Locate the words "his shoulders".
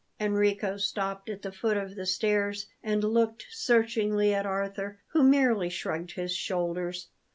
6.13-7.09